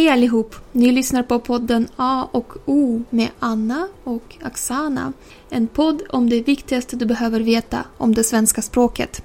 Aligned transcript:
Hej 0.00 0.08
allihop! 0.08 0.54
Ni 0.72 0.92
lyssnar 0.92 1.22
på 1.22 1.38
podden 1.38 1.88
A 1.96 2.28
och 2.32 2.56
O 2.66 3.02
med 3.10 3.28
Anna 3.40 3.88
och 4.04 4.36
Oksana. 4.46 5.12
En 5.50 5.66
podd 5.66 6.02
om 6.08 6.30
det 6.30 6.42
viktigaste 6.48 6.96
du 6.96 7.06
behöver 7.06 7.40
veta 7.40 7.84
om 7.98 8.14
det 8.14 8.24
svenska 8.24 8.62
språket. 8.62 9.22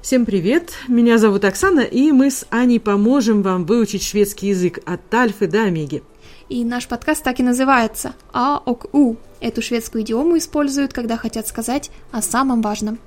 Всем 0.00 0.24
привет! 0.26 0.72
Меня 0.88 1.18
зовут 1.18 1.44
Оксана, 1.44 1.80
и 1.80 2.12
мы 2.12 2.30
с 2.30 2.46
Аней 2.50 2.80
поможем 2.80 3.42
вам 3.42 3.66
выучить 3.66 4.02
шведский 4.02 4.48
язык 4.48 4.78
от 4.86 5.14
альфы 5.14 5.46
до 5.48 5.64
омеги. 5.64 6.02
И 6.48 6.64
наш 6.64 6.88
подкаст 6.88 7.22
так 7.22 7.40
и 7.40 7.42
называется 7.42 8.14
А 8.32 8.62
ок 8.64 8.94
У. 8.94 9.16
Эту 9.40 9.60
шведскую 9.60 10.02
идиому 10.02 10.38
используют, 10.38 10.94
когда 10.94 11.18
хотят 11.18 11.46
сказать 11.46 11.90
о 12.10 12.22
самом 12.22 12.62
важном. 12.62 12.98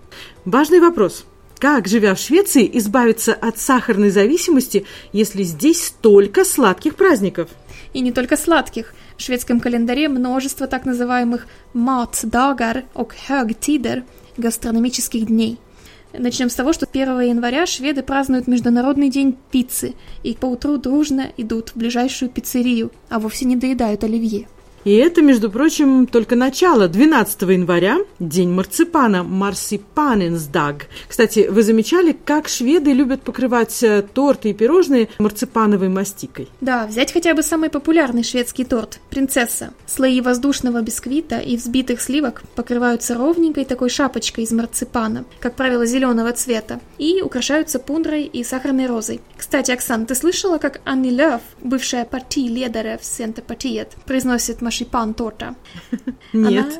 Важный 0.45 0.79
вопрос. 0.79 1.25
Как, 1.59 1.89
живя 1.89 2.15
в 2.15 2.19
Швеции, 2.19 2.69
избавиться 2.77 3.33
от 3.33 3.59
сахарной 3.59 4.11
зависимости, 4.11 4.85
если 5.11 5.43
здесь 5.43 5.87
столько 5.87 6.45
сладких 6.45 6.95
праздников? 6.95 7.49
И 7.91 7.99
не 7.99 8.13
только 8.13 8.37
сладких. 8.37 8.93
В 9.17 9.21
шведском 9.21 9.59
календаре 9.59 10.07
множество 10.07 10.67
так 10.67 10.85
называемых 10.85 11.47
матdagar 11.73 12.85
och 12.93 13.13
högtider, 13.27 14.03
гастрономических 14.37 15.25
дней. 15.25 15.57
Начнем 16.17 16.49
с 16.49 16.55
того, 16.55 16.71
что 16.71 16.87
1 16.89 17.19
января 17.19 17.65
шведы 17.65 18.03
празднуют 18.03 18.47
Международный 18.47 19.09
день 19.09 19.37
пиццы 19.51 19.95
и 20.23 20.35
поутру 20.35 20.77
дружно 20.77 21.27
идут 21.35 21.71
в 21.71 21.75
ближайшую 21.75 22.29
пиццерию, 22.29 22.91
а 23.09 23.19
вовсе 23.19 23.43
не 23.43 23.57
доедают 23.57 24.05
оливье. 24.05 24.47
И 24.83 24.93
это, 24.93 25.21
между 25.21 25.51
прочим, 25.51 26.07
только 26.07 26.35
начало. 26.35 26.87
12 26.87 27.41
января– 27.41 27.97
день 28.19 28.49
марципана, 28.49 29.23
марсипаненсдаг. 29.23 30.87
Кстати, 31.07 31.47
вы 31.49 31.63
замечали, 31.63 32.15
как 32.25 32.47
шведы 32.47 32.93
любят 32.93 33.21
покрывать 33.21 33.83
э, 33.83 34.01
торты 34.01 34.49
и 34.49 34.53
пирожные 34.53 35.09
марципановой 35.19 35.89
мастикой? 35.89 36.47
Да, 36.61 36.87
взять 36.87 37.11
хотя 37.11 37.33
бы 37.33 37.43
самый 37.43 37.69
популярный 37.69 38.23
шведский 38.23 38.63
торт– 38.63 38.99
принцесса. 39.09 39.73
Слои 39.85 40.21
воздушного 40.21 40.81
бисквита 40.81 41.39
и 41.39 41.57
взбитых 41.57 42.01
сливок 42.01 42.43
покрываются 42.55 43.15
ровненькой 43.15 43.65
такой 43.65 43.89
шапочкой 43.89 44.45
из 44.45 44.51
марципана, 44.51 45.25
как 45.39 45.55
правило, 45.55 45.85
зеленого 45.85 46.31
цвета, 46.31 46.79
и 46.97 47.21
украшаются 47.21 47.79
пундрой 47.79 48.23
и 48.23 48.43
сахарной 48.43 48.87
розой. 48.87 49.21
Кстати, 49.37 49.71
Оксан, 49.71 50.05
ты 50.05 50.15
слышала, 50.15 50.57
как 50.57 50.81
Анни 50.85 51.09
Лев, 51.09 51.41
бывшая 51.61 52.05
партийледare 52.05 52.99
в 52.99 53.05
Сентепартиет, 53.05 53.89
произносит 54.05 54.61
марсипан-торта. 54.69 55.55
Нет. 56.33 56.79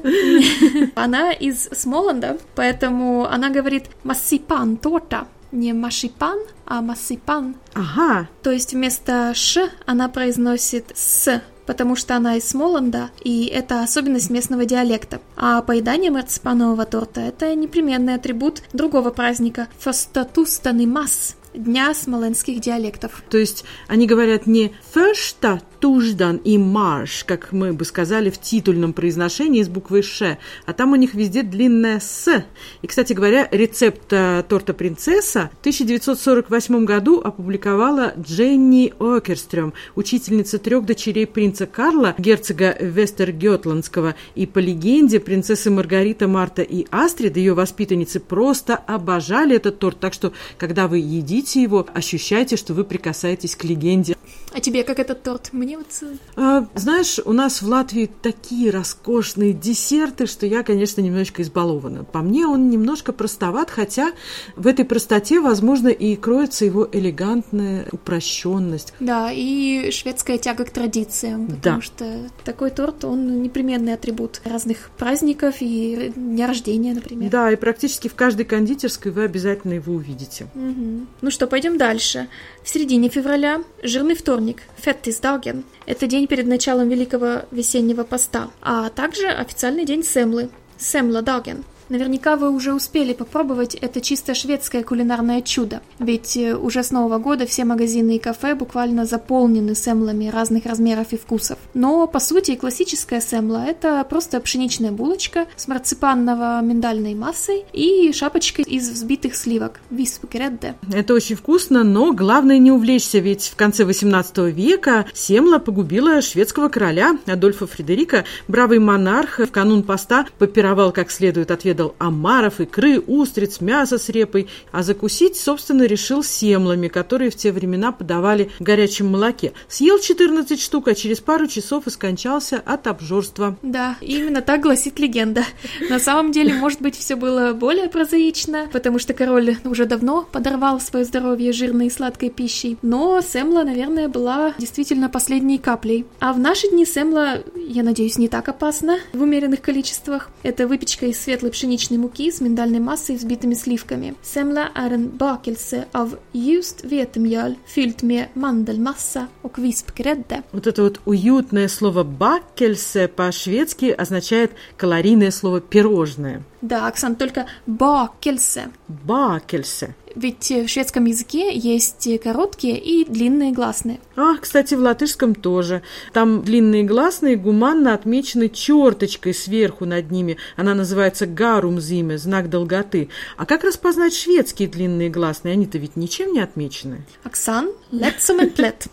Она, 0.96 1.32
из 1.32 1.70
Смоланда, 1.72 2.38
поэтому 2.56 3.26
она 3.26 3.50
говорит 3.50 3.86
массипан-торта. 4.04 5.28
Не 5.52 5.74
марсипан, 5.74 6.38
а 6.66 6.82
массипан. 6.82 7.56
Ага. 7.74 8.28
То 8.44 8.52
есть 8.52 8.74
вместо 8.74 9.34
«ш» 9.34 9.70
она 9.88 10.08
произносит 10.08 10.92
«с», 10.94 11.42
потому 11.66 11.96
что 11.96 12.16
она 12.16 12.36
из 12.36 12.48
Смоланда, 12.48 13.10
и 13.24 13.46
это 13.46 13.82
особенность 13.82 14.30
местного 14.30 14.66
диалекта. 14.66 15.22
А 15.36 15.62
поедание 15.64 16.12
марципанового 16.12 16.86
торта– 16.86 17.22
это 17.32 17.56
непременный 17.56 18.14
атрибут 18.14 18.62
другого 18.74 19.10
праздника– 19.10 19.68
фастатустаны 19.80 20.86
масс, 20.86 21.36
Дня 21.56 21.96
смоленских 21.96 22.62
диалектов. 22.62 23.24
То 23.28 23.40
есть 23.40 23.66
они 23.88 24.06
говорят 24.06 24.46
не 24.46 24.72
«första 24.94 25.60
туждан» 25.80 26.38
и 26.38 26.60
«марш», 26.60 27.24
как 27.24 27.52
мы 27.52 27.74
бы 27.74 27.86
сказали 27.86 28.30
в 28.30 28.40
титульном 28.40 28.94
произношении 28.94 29.64
с 29.64 29.68
буквой 29.68 30.04
«ш», 30.04 30.38
а 30.68 30.74
там 30.74 30.92
у 30.92 30.96
них 30.96 31.16
везде 31.16 31.42
длинное 31.42 32.00
«с». 32.00 32.44
И, 32.84 32.88
кстати 32.88 33.14
говоря, 33.14 33.48
рецепт 33.50 34.12
э, 34.12 34.44
торта 34.48 34.76
«Принцесса» 34.76 35.50
в 35.58 35.60
1948 35.62 36.86
году 36.86 37.20
опубликовала 37.20 38.14
Дженни 38.20 38.94
Окерстрём, 39.00 39.74
учительница 39.96 40.60
трех 40.60 40.86
дочерей 40.86 41.26
принца 41.26 41.66
Карла, 41.66 42.14
герцога 42.20 42.78
Вестергетландского. 42.80 44.14
И 44.36 44.46
по 44.46 44.60
легенде, 44.60 45.20
принцессы 45.20 45.72
Маргарита, 45.72 46.28
Марта 46.28 46.62
и 46.62 46.86
Астрид, 46.92 47.38
ее 47.38 47.56
воспитанницы, 47.56 48.20
просто 48.20 48.76
обожали 48.76 49.56
этот 49.56 49.80
торт. 49.80 50.00
Так 50.00 50.14
что, 50.14 50.34
когда 50.58 50.88
вы 50.88 51.00
едите 51.00 51.39
его, 51.56 51.86
ощущайте, 51.94 52.56
что 52.56 52.74
вы 52.74 52.84
прикасаетесь 52.84 53.56
к 53.56 53.64
легенде. 53.64 54.16
А 54.52 54.60
тебе 54.62 54.84
как 54.84 54.98
этот 55.00 55.22
торт? 55.24 55.50
Мне 55.52 55.78
вот... 55.78 55.88
А, 56.36 56.68
знаешь, 56.74 57.20
у 57.24 57.34
нас 57.34 57.62
в 57.62 57.68
Латвии 57.68 58.10
такие 58.22 58.72
роскошные 58.72 59.54
десерты, 59.54 60.26
что 60.26 60.46
я, 60.48 60.64
конечно, 60.64 61.02
немножечко 61.02 61.44
избалована. 61.44 62.04
По 62.04 62.20
мне 62.20 62.48
он 62.48 62.70
немножко 62.70 63.14
простоват, 63.14 63.70
хотя 63.70 64.12
в 64.56 64.66
этой 64.66 64.86
простоте, 64.86 65.40
возможно, 65.40 65.90
и 65.90 66.16
кроется 66.16 66.66
его 66.66 66.88
элегантная 66.92 67.86
упрощенность. 67.92 68.94
Да, 69.00 69.32
и 69.32 69.92
шведская 69.92 70.40
тяга 70.40 70.66
к 70.66 70.72
традициям, 70.72 71.46
потому 71.48 71.62
Да. 71.78 71.82
что 71.82 72.30
такой 72.44 72.72
торт, 72.72 73.06
он 73.06 73.44
непременный 73.44 73.94
атрибут 73.94 74.42
разных 74.46 74.90
праздников 74.98 75.58
и 75.60 76.12
дня 76.16 76.48
рождения, 76.48 76.96
например. 76.96 77.30
Да, 77.30 77.52
и 77.52 77.56
практически 77.56 78.08
в 78.08 78.16
каждой 78.16 78.46
кондитерской 78.46 79.12
вы 79.12 79.24
обязательно 79.26 79.74
его 79.74 79.94
увидите. 79.94 80.48
Мгм. 80.56 81.08
Ну 81.22 81.30
что, 81.32 81.46
пойдем 81.46 81.78
дальше. 81.78 82.28
В 82.64 82.70
середине 82.70 83.10
февраля 83.10 83.62
жирный 83.84 84.16
вторник, 84.16 84.39
Феттисдаген. 84.78 85.64
Это 85.86 86.08
день 86.08 86.28
перед 86.28 86.48
началом 86.48 86.90
Великого 86.90 87.44
весеннего 87.52 88.04
поста, 88.04 88.50
а 88.62 88.90
также 88.90 89.28
официальный 89.28 89.86
день 89.86 90.04
Семлы, 90.04 90.50
Семладаген. 90.78 91.64
Наверняка 91.90 92.36
вы 92.36 92.52
уже 92.52 92.74
успели 92.76 93.14
попробовать 93.14 93.74
это 93.74 94.00
чисто 94.00 94.36
шведское 94.36 94.84
кулинарное 94.84 95.42
чудо, 95.42 95.82
ведь 95.98 96.38
э, 96.38 96.56
уже 96.56 96.84
с 96.84 96.92
Нового 96.92 97.18
года 97.18 97.48
все 97.48 97.66
магазины 97.66 98.18
и 98.18 98.20
кафе 98.20 98.54
буквально 98.54 99.06
заполнены 99.06 99.74
семлами 99.74 100.28
разных 100.28 100.68
размеров 100.68 101.14
и 101.14 101.18
вкусов. 101.18 101.58
Но, 101.74 102.06
по 102.06 102.20
сути, 102.20 102.56
классическая 102.56 103.22
семла– 103.22 103.66
это 103.68 104.06
просто 104.08 104.40
пшеничная 104.40 104.92
булочка 104.92 105.48
с 105.56 105.68
марципанново-миндальной 105.68 107.16
массой 107.16 107.66
и 107.74 108.12
шапочкой 108.14 108.66
из 108.66 108.88
взбитых 108.88 109.36
сливок– 109.36 109.80
виспгредде. 109.90 110.76
Это 110.94 111.16
очень 111.16 111.38
вкусно, 111.38 111.84
но 111.84 112.14
главное 112.14 112.60
не 112.60 112.72
увлечься, 112.72 113.18
ведь 113.18 113.46
в 113.48 113.56
конце 113.56 113.84
XVIII 113.84 114.52
века 114.52 115.08
Семла 115.16 115.58
погубила 115.58 116.22
шведского 116.22 116.70
короля 116.70 117.18
Адольфа 117.26 117.66
Фредерика. 117.66 118.26
Бравый 118.48 118.78
монарх 118.78 119.40
в 119.40 119.48
канун 119.48 119.82
поста 119.82 120.28
попировал 120.38 120.92
как 120.92 121.10
следует, 121.10 121.50
отведал 121.80 121.96
омаров, 121.98 122.60
икры, 122.60 123.00
устриц, 123.00 123.62
мяса 123.62 123.98
с 123.98 124.10
репой, 124.10 124.48
а 124.72 124.84
закусить, 124.84 125.38
собственно, 125.38 125.84
решил 125.84 126.24
семлами, 126.24 126.88
которые 126.88 127.32
в 127.32 127.36
те 127.36 127.52
времена 127.52 127.92
подавали 127.92 128.50
в 128.60 128.64
горячем 128.64 129.08
молоке. 129.08 129.54
Съел 129.68 130.00
14 130.00 130.60
штук, 130.60 130.88
а 130.88 130.96
через 130.96 131.20
пару 131.20 131.48
часов 131.48 131.88
и 131.88 131.90
скончался 131.90 132.62
от 132.66 132.88
обжорства. 132.88 133.58
Да, 133.62 133.96
именно 134.02 134.42
так 134.42 134.62
гласит 134.62 135.00
легенда. 135.00 135.44
На 135.90 136.00
самом 136.00 136.32
деле, 136.32 136.54
может 136.54 136.82
быть, 136.82 136.98
все 136.98 137.16
было 137.16 137.54
более 137.54 137.90
прозаично, 137.90 138.68
потому 138.72 139.00
что 139.00 139.14
король 139.14 139.58
уже 139.64 139.86
давно 139.86 140.28
подорвал 140.32 140.80
свое 140.80 141.06
здоровье 141.06 141.54
жирной 141.54 141.88
и 141.88 141.90
сладкой 141.90 142.30
пищей. 142.30 142.78
Но 142.82 143.22
семла, 143.22 143.64
наверное, 143.64 144.08
была 144.08 144.54
действительно 144.58 145.10
последней 145.10 145.58
каплей. 145.58 146.06
А 146.20 146.34
в 146.34 146.40
наши 146.40 146.70
дни 146.70 146.86
семла, 146.86 147.44
я 147.56 147.84
надеюсь, 147.84 148.18
не 148.18 148.28
так 148.28 148.50
опасна 148.50 149.00
в 149.14 149.22
умеренных 149.22 149.62
количествах. 149.62 150.30
Это 150.44 150.68
выпечка 150.68 151.06
из 151.06 151.20
светлой 151.20 151.52
пшеничной 151.70 152.00
муки 152.00 152.32
с 152.32 152.42
миндальной 152.42 152.80
массой 152.80 153.14
и 153.14 153.18
взбитыми 153.20 153.54
сливками. 153.54 154.16
Semla 154.24 154.72
är 154.74 154.92
en 154.92 155.18
bakelse 155.18 155.86
av 155.92 156.18
ljust 156.34 156.84
vetemjöl 156.84 157.56
fyllt 157.66 158.02
med 158.02 158.28
mandelmassa 158.34 159.28
och 159.44 159.58
vispgrädde. 159.60 160.44
Вот 160.52 160.66
это 160.66 160.82
вот 160.82 161.00
уютное 161.06 161.68
слово 161.68 162.04
«баккельсе» 162.04 163.08
по-шведски 163.08 163.92
означает 163.92 164.52
калорийное 164.78 165.30
слово 165.30 165.62
«пирожное». 165.62 166.44
Да, 166.62 166.88
Оксан, 166.88 167.16
только 167.16 167.46
bakelse. 167.68 168.72
Бакельсе. 168.88 169.96
Ведь 170.16 170.50
в 170.50 170.68
шведском 170.68 171.06
языке 171.06 171.56
есть 171.56 172.10
короткие 172.22 172.78
и 172.78 173.06
длинные 173.06 173.52
гласные. 173.52 174.00
А, 174.16 174.38
кстати, 174.38 174.74
в 174.74 174.80
латышском 174.80 175.36
тоже. 175.36 175.84
Там 176.14 176.44
длинные 176.44 176.84
гласные 176.84 177.36
гуманно 177.36 177.94
отмечены 177.94 178.50
черточкой 178.50 179.34
сверху 179.34 179.86
над 179.86 180.12
ними. 180.12 180.38
Она 180.58 180.74
называется 180.74 181.26
гарумзиме, 181.26 182.18
знак 182.18 182.50
долготы. 182.50 183.10
А 183.38 183.46
как 183.46 183.64
распознать 183.64 184.16
шведские 184.16 184.68
длинные 184.68 185.10
гласные? 185.10 185.54
Они-то 185.54 185.78
ведь 185.78 185.96
ничем 185.96 186.34
не 186.34 186.40
отмечены. 186.40 187.06
Оксан, 187.24 187.70
plätt. 187.92 188.88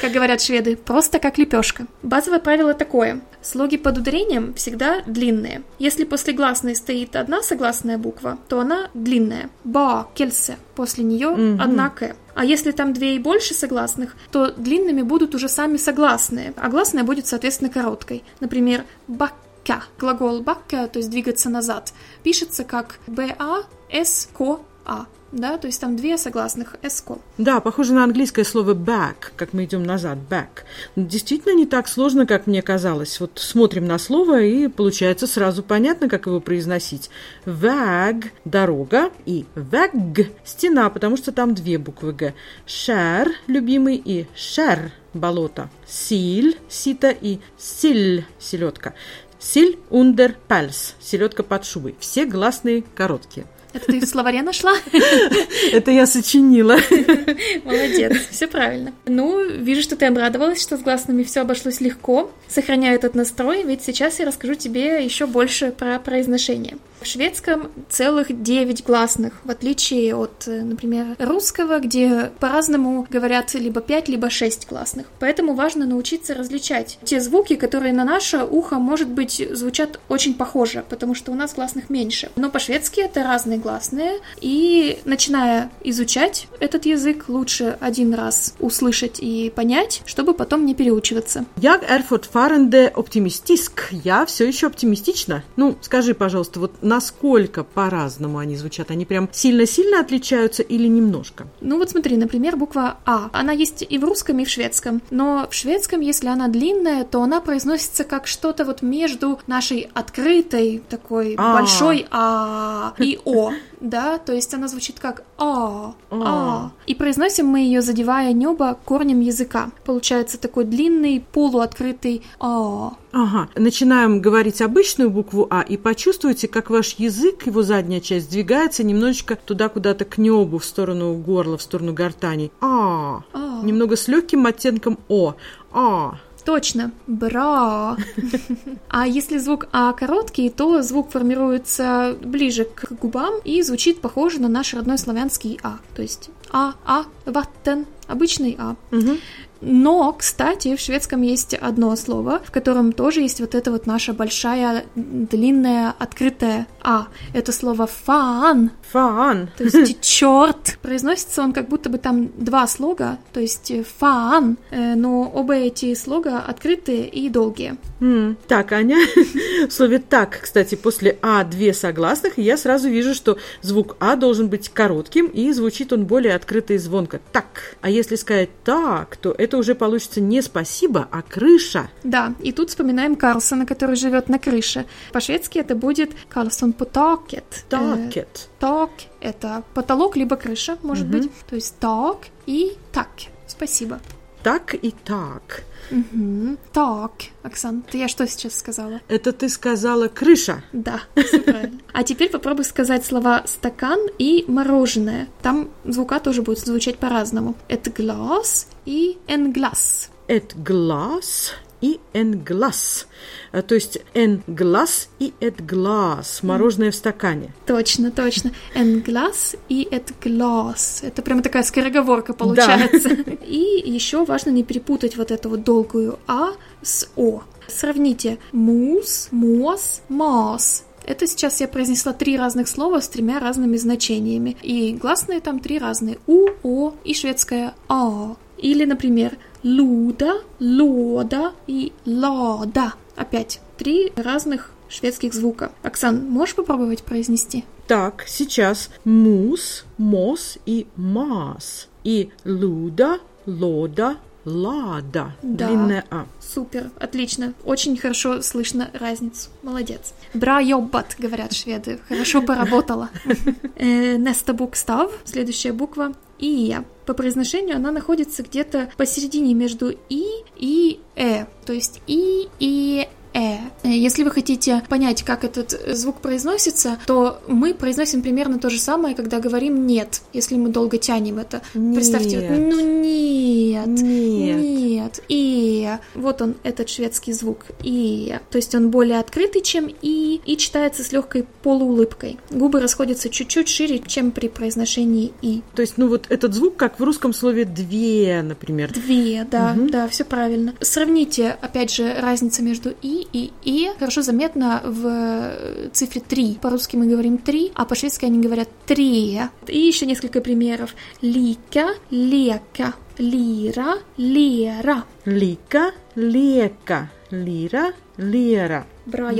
Как 0.00 0.12
говорят 0.12 0.40
шведы, 0.40 0.76
просто 0.76 1.18
как 1.18 1.38
лепешка. 1.38 1.86
Базовое 2.02 2.38
правило 2.38 2.74
такое. 2.74 3.20
Слоги 3.42 3.76
под 3.76 3.98
ударением 3.98 4.54
всегда 4.54 5.02
длинные. 5.06 5.62
Если 5.78 6.04
после 6.04 6.32
гласной 6.32 6.76
стоит 6.76 7.09
одна 7.16 7.42
согласная 7.42 7.98
буква, 7.98 8.38
то 8.48 8.60
она 8.60 8.90
длинная. 8.94 9.50
Бакельсе. 9.64 10.56
После 10.74 11.04
нее 11.04 11.56
одна 11.58 11.90
к. 11.90 12.14
А 12.34 12.44
если 12.44 12.70
там 12.70 12.92
две 12.92 13.16
и 13.16 13.18
больше 13.18 13.54
согласных, 13.54 14.14
то 14.30 14.50
длинными 14.52 15.02
будут 15.02 15.34
уже 15.34 15.48
сами 15.48 15.76
согласные, 15.76 16.54
а 16.56 16.68
гласная 16.68 17.04
будет, 17.04 17.26
соответственно, 17.26 17.70
короткой. 17.70 18.24
Например, 18.40 18.84
бакка. 19.08 19.84
Глагол 19.98 20.40
бакка, 20.40 20.88
то 20.88 20.98
есть 20.98 21.10
двигаться 21.10 21.50
назад, 21.50 21.92
пишется 22.22 22.64
как 22.64 22.98
б-а-с-к 23.06 24.60
а 24.86 25.06
да, 25.32 25.58
то 25.58 25.66
есть 25.68 25.80
там 25.80 25.96
две 25.96 26.18
согласных 26.18 26.76
эско. 26.82 27.18
Да, 27.38 27.60
похоже 27.60 27.94
на 27.94 28.04
английское 28.04 28.44
слово 28.44 28.74
back, 28.74 29.32
как 29.36 29.52
мы 29.52 29.64
идем 29.64 29.84
назад, 29.84 30.18
back. 30.28 30.64
Действительно 30.96 31.54
не 31.54 31.66
так 31.66 31.86
сложно, 31.86 32.26
как 32.26 32.46
мне 32.46 32.62
казалось. 32.62 33.20
Вот 33.20 33.32
смотрим 33.38 33.86
на 33.86 33.98
слово, 33.98 34.42
и 34.42 34.66
получается 34.68 35.26
сразу 35.26 35.62
понятно, 35.62 36.08
как 36.08 36.26
его 36.26 36.40
произносить. 36.40 37.10
Ваг– 37.46 38.16
дорога, 38.44 39.10
и 39.24 39.46
вэг– 39.54 39.92
стена, 40.44 40.90
потому 40.90 41.16
что 41.16 41.30
там 41.30 41.54
две 41.54 41.78
буквы 41.78 42.12
Г. 42.12 42.34
Шер– 42.66 43.30
любимый, 43.46 43.96
и 43.96 44.26
шер– 44.34 44.92
болото. 45.14 45.70
Силь– 45.86 46.58
сито, 46.68 47.10
и 47.10 47.38
силь– 47.56 48.26
селедка. 48.38 48.94
Силь 49.38 49.78
ундер 49.90 50.36
пальс– 50.48 50.96
селедка 51.00 51.42
под 51.42 51.64
шубой. 51.64 51.94
Все 52.00 52.26
гласные 52.26 52.82
короткие. 52.94 53.46
Это 53.72 53.86
ты 53.86 54.00
в 54.00 54.06
словаре 54.06 54.42
нашла? 54.42 54.74
Это 55.72 55.90
я 55.90 56.06
сочинила. 56.06 56.76
Молодец, 57.64 58.16
все 58.30 58.46
правильно. 58.46 58.92
Ну, 59.06 59.44
вижу, 59.44 59.82
что 59.82 59.96
ты 59.96 60.06
обрадовалась, 60.06 60.60
что 60.60 60.76
с 60.76 60.80
гласными 60.80 61.22
все 61.22 61.40
обошлось 61.40 61.80
легко. 61.80 62.30
Сохраняю 62.48 62.96
этот 62.96 63.14
настрой, 63.14 63.62
ведь 63.62 63.82
сейчас 63.82 64.18
я 64.18 64.26
расскажу 64.26 64.54
тебе 64.54 65.04
еще 65.04 65.26
больше 65.26 65.70
про 65.70 65.98
произношение. 65.98 66.78
В 67.00 67.06
шведском 67.06 67.70
целых 67.88 68.42
девять 68.42 68.84
гласных, 68.84 69.34
в 69.44 69.50
отличие 69.50 70.14
от, 70.14 70.46
например, 70.46 71.16
русского, 71.18 71.80
где 71.80 72.30
по-разному 72.40 73.06
говорят 73.08 73.54
либо 73.54 73.80
пять, 73.80 74.08
либо 74.08 74.28
шесть 74.30 74.68
гласных. 74.68 75.06
Поэтому 75.18 75.54
важно 75.54 75.86
научиться 75.86 76.34
различать 76.34 76.98
те 77.04 77.20
звуки, 77.20 77.56
которые 77.56 77.92
на 77.92 78.04
наше 78.04 78.44
ухо, 78.44 78.78
может 78.78 79.08
быть, 79.08 79.42
звучат 79.52 79.98
очень 80.08 80.34
похоже, 80.34 80.84
потому 80.88 81.14
что 81.14 81.32
у 81.32 81.34
нас 81.34 81.54
гласных 81.54 81.88
меньше. 81.90 82.30
Но 82.36 82.50
по-шведски 82.50 83.00
это 83.00 83.22
разные 83.22 83.58
гласные, 83.58 84.18
и 84.40 84.98
начиная 85.04 85.70
изучать 85.82 86.48
этот 86.60 86.84
язык, 86.86 87.24
лучше 87.28 87.78
один 87.80 88.12
раз 88.12 88.54
услышать 88.60 89.18
и 89.20 89.50
понять, 89.54 90.02
чтобы 90.04 90.34
потом 90.34 90.66
не 90.66 90.74
переучиваться. 90.74 91.46
Я 91.56 91.80
är 91.80 92.02
fortfarande 92.02 92.92
optimistisk. 92.94 93.88
Я 93.90 94.26
все 94.26 94.46
еще 94.46 94.66
оптимистична. 94.66 95.42
Ну, 95.56 95.76
скажи, 95.80 96.14
пожалуйста, 96.14 96.60
вот 96.60 96.82
насколько 96.90 97.62
по-разному 97.62 98.38
они 98.38 98.56
звучат? 98.56 98.90
Они 98.90 99.04
прям 99.04 99.28
сильно-сильно 99.32 100.00
отличаются 100.00 100.62
или 100.62 100.88
немножко? 100.88 101.46
Ну 101.60 101.78
вот 101.78 101.90
смотри, 101.90 102.16
например, 102.16 102.56
буква 102.56 102.96
А. 103.06 103.30
Она 103.32 103.52
есть 103.52 103.86
и 103.88 103.98
в 103.98 104.04
русском, 104.04 104.40
и 104.40 104.44
в 104.44 104.48
шведском. 104.48 105.00
Но 105.10 105.46
в 105.48 105.54
шведском, 105.54 106.00
если 106.00 106.26
она 106.28 106.48
длинная, 106.48 107.04
то 107.04 107.22
она 107.22 107.40
произносится 107.40 108.02
как 108.02 108.26
что-то 108.26 108.64
вот 108.64 108.82
между 108.82 109.38
нашей 109.46 109.88
открытой 109.94 110.82
такой 110.88 111.36
а. 111.38 111.54
большой 111.54 112.06
А 112.10 112.94
и 112.98 113.18
О 113.24 113.52
да, 113.80 114.18
то 114.18 114.32
есть 114.32 114.52
она 114.54 114.68
звучит 114.68 114.98
как 115.00 115.24
а, 115.38 115.94
а, 116.10 116.70
и 116.86 116.94
произносим 116.94 117.46
мы 117.46 117.60
ее, 117.60 117.82
задевая 117.82 118.32
небо 118.32 118.78
корнем 118.84 119.20
языка. 119.20 119.70
Получается 119.84 120.38
такой 120.38 120.64
длинный 120.64 121.24
полуоткрытый 121.32 122.22
а. 122.38 122.92
Ага, 123.12 123.48
начинаем 123.56 124.20
говорить 124.20 124.62
обычную 124.62 125.10
букву 125.10 125.48
А, 125.50 125.62
и 125.62 125.76
почувствуйте, 125.76 126.46
как 126.46 126.70
ваш 126.70 126.94
язык, 126.94 127.46
его 127.46 127.62
задняя 127.62 128.00
часть, 128.00 128.30
двигается 128.30 128.84
немножечко 128.84 129.34
туда 129.34 129.68
куда-то 129.68 130.04
к 130.04 130.16
небу, 130.18 130.58
в 130.58 130.64
сторону 130.64 131.14
горла, 131.14 131.58
в 131.58 131.62
сторону 131.62 131.92
гортани. 131.92 132.52
А, 132.60 133.22
а. 133.32 133.62
немного 133.62 133.96
с 133.96 134.06
легким 134.06 134.46
оттенком 134.46 134.98
О. 135.08 135.34
А. 135.72 136.18
Точно, 136.44 136.90
бра. 137.06 137.96
А 138.88 139.06
если 139.06 139.38
звук 139.38 139.68
А 139.72 139.92
короткий, 139.92 140.50
то 140.50 140.82
звук 140.82 141.10
формируется 141.10 142.16
ближе 142.20 142.64
к 142.64 142.92
губам 142.92 143.34
и 143.44 143.62
звучит 143.62 144.00
похоже 144.00 144.40
на 144.40 144.48
наш 144.48 144.74
родной 144.74 144.98
славянский 144.98 145.58
А. 145.62 145.78
То 145.94 146.02
есть 146.02 146.30
А, 146.50 146.74
А, 146.84 147.04
ваттен, 147.26 147.86
обычный 148.08 148.56
А. 148.58 148.76
Угу. 148.90 149.18
Но, 149.60 150.12
кстати, 150.12 150.74
в 150.74 150.80
шведском 150.80 151.22
есть 151.22 151.54
одно 151.54 151.94
слово, 151.96 152.40
в 152.44 152.50
котором 152.50 152.92
тоже 152.92 153.20
есть 153.20 153.40
вот 153.40 153.54
эта 153.54 153.70
вот 153.70 153.86
наша 153.86 154.12
большая, 154.12 154.84
длинная, 154.94 155.94
открытая 155.98 156.66
«а». 156.82 157.08
Это 157.34 157.52
слово 157.52 157.86
«фан». 157.86 158.70
«Фан». 158.92 159.50
То 159.56 159.64
есть 159.64 160.00
«черт». 160.00 160.78
Произносится 160.82 161.42
он 161.42 161.52
как 161.52 161.68
будто 161.68 161.90
бы 161.90 161.98
там 161.98 162.30
два 162.36 162.66
слога, 162.66 163.18
то 163.32 163.40
есть 163.40 163.72
«фан», 163.98 164.56
э, 164.70 164.94
но 164.94 165.30
оба 165.34 165.54
эти 165.54 165.94
слога 165.94 166.38
открытые 166.38 167.08
и 167.08 167.28
долгие. 167.28 167.76
Mm. 168.00 168.36
Так, 168.48 168.72
Аня, 168.72 168.96
в 169.68 169.70
слове 169.70 169.98
«так», 169.98 170.40
кстати, 170.42 170.74
после 170.74 171.18
«а» 171.22 171.44
две 171.44 171.72
согласных, 171.72 172.38
я 172.38 172.56
сразу 172.56 172.88
вижу, 172.88 173.14
что 173.14 173.38
звук 173.62 173.96
«а» 174.00 174.16
должен 174.16 174.48
быть 174.48 174.68
коротким, 174.70 175.26
и 175.26 175.52
звучит 175.52 175.92
он 175.92 176.06
более 176.06 176.34
открыто 176.34 176.72
и 176.72 176.78
звонко. 176.78 177.20
«Так». 177.32 177.76
А 177.80 177.90
если 177.90 178.16
сказать 178.16 178.50
«так», 178.64 179.16
то 179.16 179.34
это 179.36 179.58
уже 179.58 179.74
получится 179.74 180.20
не 180.20 180.42
спасибо, 180.42 181.08
а 181.10 181.22
крыша. 181.22 181.90
Да, 182.02 182.34
и 182.40 182.52
тут 182.52 182.70
вспоминаем 182.70 183.16
Карлсона, 183.16 183.66
который 183.66 183.96
живет 183.96 184.28
на 184.28 184.38
крыше. 184.38 184.86
По-шведски 185.12 185.58
это 185.58 185.74
будет 185.74 186.10
Карлсон 186.28 186.72
по 186.72 186.84
такет. 186.84 187.44
Такет. 187.68 188.28
Э, 188.34 188.60
так– 188.60 188.90
это 189.20 189.62
потолок, 189.74 190.16
либо 190.16 190.36
крыша, 190.36 190.78
может 190.82 191.08
угу. 191.08 191.18
быть. 191.18 191.30
То 191.48 191.56
есть 191.56 191.78
так 191.78 192.18
и 192.46 192.72
так. 192.92 193.08
Спасибо. 193.46 194.00
Так 194.42 194.74
и 194.74 194.90
так. 194.90 195.64
Угу. 195.90 196.56
Так, 196.72 197.12
Оксан, 197.42 197.82
ты 197.82 197.98
я 197.98 198.08
что 198.08 198.26
сейчас 198.26 198.58
сказала? 198.58 199.00
Это 199.08 199.32
ты 199.32 199.48
сказала 199.48 200.08
крыша. 200.08 200.62
Да. 200.72 201.00
А 201.92 202.04
теперь 202.04 202.30
попробуй 202.30 202.64
сказать 202.64 203.04
слова 203.04 203.42
стакан 203.46 203.98
и 204.18 204.44
мороженое. 204.46 205.28
Там 205.42 205.68
звука 205.84 206.20
тоже 206.20 206.42
будет 206.42 206.60
звучать 206.60 206.98
по-разному. 206.98 207.56
Это 207.68 207.90
глаз 207.90 208.68
и 208.86 209.18
en 209.26 209.52
глаз. 209.52 210.10
Это 210.28 210.56
глаз 210.56 211.54
и 211.80 211.98
глаз. 212.14 213.06
А, 213.52 213.62
то 213.62 213.74
есть 213.74 213.98
en 214.14 214.42
глаз 214.46 215.08
и 215.18 215.32
et 215.40 215.64
глаз. 215.64 216.42
Мороженое 216.42 216.90
в 216.90 216.94
стакане. 216.94 217.52
Точно, 217.66 218.10
точно. 218.10 218.52
En 218.74 219.02
глаз 219.02 219.56
и 219.68 219.88
et 219.90 220.12
глаз. 220.22 221.00
Это 221.02 221.22
прямо 221.22 221.42
такая 221.42 221.62
скороговорка 221.62 222.34
получается. 222.34 223.10
Да. 223.16 223.32
И 223.46 223.82
еще 223.84 224.24
важно 224.24 224.50
не 224.50 224.64
перепутать 224.64 225.16
вот 225.16 225.30
эту 225.30 225.48
вот 225.48 225.64
долгую 225.64 226.18
А 226.26 226.50
с 226.82 227.08
О. 227.16 227.42
Сравните 227.66 228.38
мус, 228.52 229.28
мос, 229.30 230.02
мас. 230.08 230.84
Это 231.06 231.26
сейчас 231.26 231.60
я 231.60 231.68
произнесла 231.68 232.12
три 232.12 232.36
разных 232.36 232.68
слова 232.68 233.00
с 233.00 233.08
тремя 233.08 233.40
разными 233.40 233.76
значениями. 233.76 234.56
И 234.62 234.92
гласные 234.92 235.40
там 235.40 235.60
три 235.60 235.78
разные. 235.78 236.18
У, 236.26 236.48
О 236.62 236.94
и 237.04 237.14
шведское 237.14 237.74
А. 237.88 238.36
Или, 238.58 238.84
например, 238.84 239.38
луда, 239.62 240.42
лода 240.58 241.52
и 241.66 241.92
лада. 242.04 242.94
Опять 243.16 243.60
три 243.76 244.12
разных 244.16 244.72
шведских 244.88 245.34
звука. 245.34 245.72
Оксан, 245.82 246.28
можешь 246.28 246.54
попробовать 246.54 247.02
произнести? 247.02 247.64
Так, 247.86 248.24
сейчас 248.26 248.90
мус, 249.04 249.84
мос 249.98 250.58
и 250.66 250.86
мас. 250.96 251.88
И 252.04 252.30
луда, 252.44 253.18
лода, 253.46 254.16
лада. 254.44 255.32
Да. 255.42 255.68
Длинная 255.68 256.04
А. 256.10 256.26
Супер, 256.40 256.90
отлично. 256.98 257.54
Очень 257.64 257.96
хорошо 257.96 258.42
слышно 258.42 258.90
разницу. 258.92 259.50
Молодец. 259.62 260.14
Бра 260.34 260.60
йоббат, 260.60 261.16
говорят 261.18 261.52
шведы. 261.52 262.00
Хорошо 262.08 262.42
поработала. 262.42 263.10
Э, 263.76 264.16
Неста 264.16 264.52
букстав, 264.52 265.10
следующая 265.24 265.72
буква 265.72 266.12
и 266.40 266.76
по 267.06 267.14
произношению 267.14 267.76
она 267.76 267.90
находится 267.90 268.42
где-то 268.42 268.90
посередине 268.96 269.54
между 269.54 269.94
и 270.08 270.24
и 270.56 271.00
э, 271.16 271.46
то 271.64 271.72
есть 271.72 272.00
и 272.06 272.48
и 272.58 273.08
э. 273.34 273.58
Если 273.82 274.22
вы 274.24 274.30
хотите 274.30 274.82
понять, 274.88 275.22
как 275.22 275.44
этот 275.44 275.70
звук 275.96 276.20
произносится, 276.20 276.98
то 277.06 277.40
мы 277.48 277.74
произносим 277.74 278.22
примерно 278.22 278.58
то 278.58 278.70
же 278.70 278.78
самое, 278.78 279.14
когда 279.14 279.40
говорим 279.40 279.86
нет, 279.86 280.22
если 280.32 280.56
мы 280.56 280.68
долго 280.70 280.98
тянем 280.98 281.38
это. 281.38 281.62
Нет. 281.74 281.94
Представьте, 281.94 282.40
ну 282.50 283.00
нет, 283.02 283.86
нет, 283.86 284.62
нет, 284.62 285.22
и 285.28 285.88
вот 286.14 286.42
он 286.42 286.56
этот 286.62 286.88
шведский 286.88 287.32
звук 287.32 287.66
и, 287.82 288.38
то 288.50 288.56
есть 288.56 288.74
он 288.74 288.90
более 288.90 289.18
открытый, 289.18 289.62
чем 289.62 289.88
и, 290.02 290.40
и 290.44 290.56
читается 290.56 291.02
с 291.02 291.12
легкой 291.12 291.46
полуулыбкой. 291.62 292.38
Губы 292.50 292.80
расходятся 292.80 293.28
чуть-чуть 293.28 293.68
шире, 293.68 294.00
чем 294.06 294.30
при 294.30 294.48
произношении 294.48 295.32
и. 295.42 295.62
То 295.74 295.82
есть, 295.82 295.94
ну 295.96 296.08
вот 296.08 296.26
этот 296.28 296.54
звук, 296.54 296.76
как 296.76 296.98
в 296.98 297.04
русском 297.04 297.32
слове 297.32 297.64
две, 297.64 298.42
например. 298.42 298.92
Две, 298.92 299.46
да, 299.50 299.74
угу. 299.76 299.88
да, 299.88 300.08
все 300.08 300.24
правильно. 300.24 300.74
Сравните, 300.80 301.56
опять 301.60 301.92
же, 301.92 302.14
разницу 302.20 302.62
между 302.62 302.94
и 303.02 303.19
и 303.32 303.52
«и» 303.62 303.90
хорошо 303.98 304.22
заметно 304.22 304.82
в 304.84 305.90
цифре 305.92 306.20
3. 306.20 306.58
По-русски 306.60 306.96
мы 306.96 307.06
говорим 307.06 307.38
3, 307.38 307.72
а 307.74 307.84
по-шведски 307.84 308.24
они 308.24 308.40
говорят 308.40 308.68
«три». 308.86 309.40
И 309.66 309.78
еще 309.78 310.06
несколько 310.06 310.40
примеров. 310.40 310.94
Лика, 311.22 311.94
лека, 312.10 312.94
лира, 313.18 313.98
лера. 314.16 315.04
Лика, 315.24 315.92
лека, 316.14 317.10
лира, 317.30 317.92
Лера. 318.20 318.86
Бра. 319.06 319.32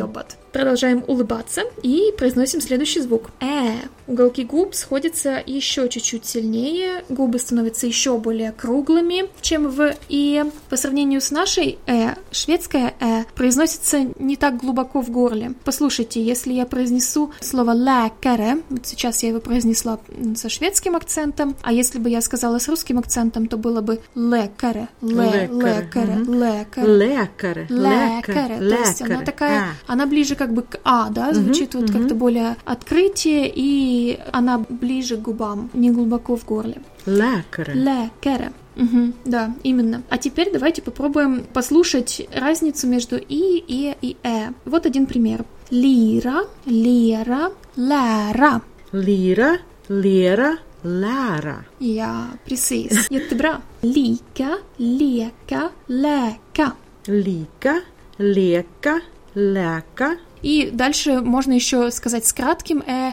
Продолжаем 0.53 1.05
улыбаться 1.07 1.63
и 1.83 2.13
произносим 2.17 2.61
следующий 2.61 3.01
звук. 3.01 3.31
Э. 3.41 3.75
Уголки 4.11 4.43
губ 4.45 4.75
сходятся 4.75 5.41
еще 5.47 5.89
чуть-чуть 5.89 6.27
сильнее, 6.27 7.05
губы 7.09 7.39
становятся 7.39 7.87
еще 7.87 8.19
более 8.19 8.51
круглыми, 8.51 9.31
чем 9.41 9.69
в 9.69 9.95
И. 10.09 10.45
По 10.69 10.77
сравнению 10.77 11.21
с 11.21 11.31
нашей 11.31 11.79
Э, 11.87 12.15
шведская 12.33 12.95
Э 12.99 13.23
произносится 13.37 14.01
не 14.19 14.37
так 14.37 14.57
глубоко 14.57 15.01
в 15.01 15.11
горле. 15.11 15.53
Послушайте, 15.65 16.21
если 16.21 16.53
я 16.53 16.67
произнесу 16.67 17.33
слово 17.41 17.71
«läkare», 17.71 18.65
вот 18.69 18.85
сейчас 18.85 19.23
я 19.23 19.29
его 19.29 19.39
произнесла 19.39 20.01
со 20.35 20.49
шведским 20.49 20.97
акцентом, 20.97 21.55
а 21.63 21.73
если 21.73 22.01
бы 22.01 22.11
я 22.11 22.21
сказала 22.21 22.59
с 22.59 22.69
русским 22.69 22.99
акцентом, 22.99 23.47
то 23.47 23.57
было 23.57 23.81
бы 23.81 24.01
«läkare», 24.17 24.89
«лэ», 25.03 25.47
«läkare», 25.47 26.25
«läkare», 26.27 26.91
Лекаре. 27.01 27.67
Лекаре. 27.69 28.59
То 28.59 28.77
есть 28.77 29.03
она 29.03 29.23
такая, 29.23 29.61
А. 29.61 29.93
она 29.93 30.07
ближе 30.07 30.35
как 30.35 30.53
бы 30.53 30.63
к 30.63 30.81
А, 30.85 31.11
да, 31.11 31.33
звучит 31.33 31.75
вот 31.75 31.91
как-то 31.91 32.15
более 32.15 32.57
открытие, 32.65 33.51
и 33.55 34.00
она 34.33 34.59
ближе 34.69 35.17
к 35.17 35.23
губам, 35.23 35.71
не 35.75 35.91
глубоко 35.91 36.37
в 36.37 36.45
горле. 36.45 36.81
Лекаре. 37.07 37.75
Лекаре. 37.75 38.53
Мгм, 38.77 39.15
да, 39.25 39.55
именно. 39.63 40.03
А 40.09 40.17
теперь 40.17 40.51
давайте 40.53 40.81
попробуем 40.83 41.45
послушать 41.53 42.29
разницу 42.35 42.87
между 42.87 43.17
И, 43.17 43.65
Е 43.69 43.97
и 44.01 44.17
Э. 44.23 44.53
Вот 44.65 44.87
один 44.87 45.07
пример. 45.07 45.45
Лира, 45.71 46.45
лера, 46.67 47.53
lära. 47.77 48.63
Лира, 48.93 49.59
Лера, 49.89 50.59
Lära. 50.83 51.65
Ja, 51.79 52.39
precis. 52.45 53.09
Jättebra. 53.11 53.61
Lika, 53.83 54.59
leka, 54.79 55.71
läka. 55.89 56.77
Lika, 57.07 57.81
leka, 58.19 59.01
läka, 59.35 60.17
И 60.43 60.71
дальше 60.73 61.21
можно 61.21 61.53
еще 61.53 61.91
сказать 61.91 62.25
с 62.25 62.33
кратким 62.33 62.83
э 62.87 63.13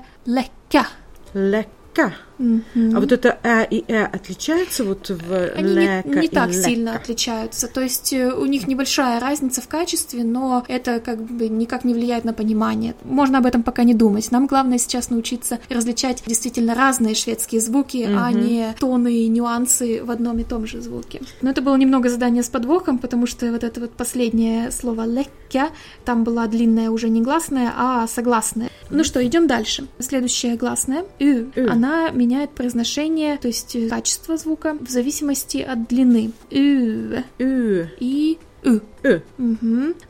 Lekker. 0.69 0.86
Lekker. 1.33 2.26
Läcka. 2.39 2.96
А 2.96 3.00
вот 3.00 3.12
это 3.12 3.38
э 3.44 3.65
и 3.70 3.84
э 3.88 4.03
отличается 4.03 4.84
вот 4.84 5.10
в 5.10 5.51
Они 5.56 5.75
не, 5.75 6.22
не 6.22 6.27
так 6.27 6.50
лека? 6.50 6.63
сильно 6.63 6.96
отличаются. 6.96 7.67
То 7.67 7.82
есть 7.82 8.13
э, 8.13 8.32
у 8.32 8.46
них 8.46 8.67
небольшая 8.67 9.20
разница 9.20 9.62
в 9.62 9.67
качестве, 9.67 10.24
но 10.24 10.63
это 10.67 11.00
как 11.00 11.22
бы 11.22 11.50
никак 11.50 11.84
не 11.84 11.94
влияет 11.94 12.25
на 12.25 12.34
понимание. 12.34 12.96
Можно 13.03 13.39
об 13.39 13.46
этом 13.46 13.63
пока 13.63 13.84
не 13.84 13.94
думать. 13.94 14.32
Нам 14.32 14.48
главное 14.48 14.77
сейчас 14.77 15.10
научиться 15.10 15.60
различать 15.70 16.24
действительно 16.25 16.75
разные 16.75 17.15
шведские 17.15 17.62
звуки, 17.62 18.08
а 18.08 18.32
не 18.32 18.74
тоны 18.79 19.13
и 19.13 19.27
нюансы 19.27 20.03
в 20.03 20.12
одном 20.12 20.39
и 20.39 20.44
том 20.44 20.67
же 20.67 20.82
звуке. 20.82 21.22
Но 21.41 21.50
это 21.50 21.62
было 21.62 21.75
немного 21.75 22.10
задание 22.10 22.44
с 22.44 22.50
подвохом, 22.50 22.98
потому 22.98 23.27
что 23.27 23.51
вот 23.51 23.63
это 23.63 23.79
вот 23.82 23.91
последнее 23.91 24.72
слово 24.72 25.06
«лекя», 25.06 25.70
там 26.06 26.24
была 26.24 26.48
длинная 26.48 26.89
уже 26.89 27.10
не 27.10 27.22
гласная, 27.22 27.74
а 27.75 28.08
согласная. 28.08 28.70
Ну 28.89 29.03
что, 29.03 29.25
идем 29.25 29.48
дальше. 29.48 29.88
Следующая 30.00 30.56
гласная 30.56 31.06
«ü», 31.20 31.50
«ü». 31.56 31.67
она 31.67 32.10
меняет 32.27 32.51
произношение, 32.51 33.38
то 33.38 33.48
есть 33.48 33.75
э, 33.75 33.88
качество 33.88 34.38
звука 34.38 34.77
в 34.79 34.89
зависимости 34.89 35.60
от 35.60 35.88
длины. 35.88 36.31
«ü» 36.51 37.24
Ü, 37.39 37.88
и. 38.00 38.38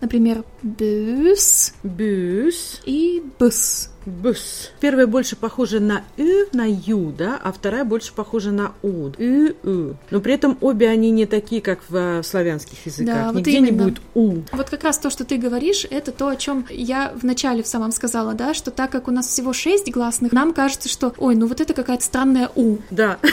Например, 0.01 0.43
«бюс» 0.63 1.73
Бюс, 1.83 2.81
и 2.85 3.23
«быс». 3.37 3.91
Бус. 4.07 4.71
Первая 4.79 5.07
больше 5.07 5.35
похожа 5.35 5.79
на 5.79 6.03
ü, 6.17 6.45
на 6.53 6.65
ю, 6.65 7.13
да, 7.17 7.39
а 7.43 7.51
вторая 7.51 7.83
больше 7.83 8.13
похожа 8.13 8.51
на 8.51 8.71
у. 8.81 9.09
Ü, 9.17 9.55
ü. 9.63 9.93
Но 10.09 10.19
при 10.21 10.33
этом 10.33 10.57
обе 10.61 10.89
они 10.89 11.11
не 11.11 11.25
такие, 11.25 11.61
как 11.61 11.79
в 11.89 11.95
э, 11.95 12.23
славянских 12.23 12.85
языках. 12.85 13.15
Да, 13.15 13.25
вот 13.27 13.35
Нигде 13.35 13.59
не 13.59 13.69
именно. 13.69 13.83
будет 13.83 14.01
у. 14.15 14.37
Вот 14.51 14.69
как 14.69 14.83
раз 14.83 14.97
то, 14.97 15.09
что 15.09 15.25
ты 15.25 15.37
говоришь, 15.37 15.85
это 15.89 16.11
то, 16.11 16.29
о 16.29 16.35
чем 16.35 16.65
я 16.69 17.13
в 17.15 17.23
начале 17.23 17.63
в 17.63 17.67
самом 17.67 17.91
сказала, 17.91 18.33
да, 18.33 18.53
что 18.53 18.71
так 18.71 18.91
как 18.91 19.07
у 19.07 19.11
нас 19.11 19.27
всего 19.27 19.53
шесть 19.53 19.91
гласных, 19.91 20.31
нам 20.31 20.53
кажется, 20.53 20.89
что, 20.89 21.13
ой, 21.17 21.35
ну 21.35 21.47
вот 21.47 21.61
это 21.61 21.73
какая-то 21.73 22.03
странная 22.03 22.49
«у». 22.55 22.77
Да. 22.89 23.17